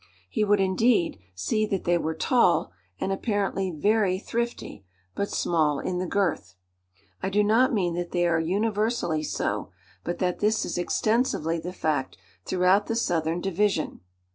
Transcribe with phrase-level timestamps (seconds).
[0.31, 5.99] He would, indeed, see that they were tall, and apparently very thrifty, but small in
[5.99, 6.55] the girth.
[7.21, 9.69] I do not mean that they are universally so;
[10.03, 13.99] but that this is extensively the fact throughout the southern division.